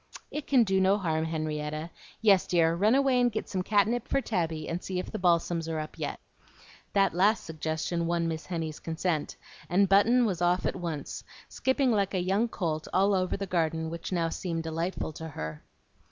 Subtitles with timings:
[0.31, 1.91] "It can do no harm, Henrietta.
[2.23, 5.69] Yes, dear, run away and get some catnip for Tabby, and see if the balsams
[5.69, 6.19] are up yet."
[6.93, 9.35] That last suggestion won Miss Henny's consent;
[9.69, 13.91] and Button was off at once, skipping like a young colt all over the garden,
[13.91, 15.61] which now seemed delightful to her.